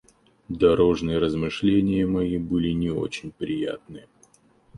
[0.49, 4.07] Дорожные размышления мои были не очень приятны.